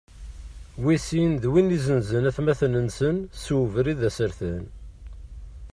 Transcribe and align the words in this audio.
Wis 0.83 1.03
sin, 1.09 1.31
d 1.43 1.43
wid 1.51 1.69
izenzen 1.77 2.27
atmaten-nsen 2.29 3.17
s 3.43 3.45
ubrid 3.57 4.01
asertan. 4.09 4.63